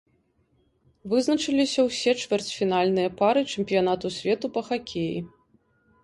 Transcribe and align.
Вызначыліся 1.09 1.81
ўсе 1.89 2.11
чвэрцьфінальныя 2.21 3.09
пары 3.19 3.43
чэмпіянату 3.51 4.07
свету 4.17 4.51
па 4.55 4.61
хакеі. 4.71 5.19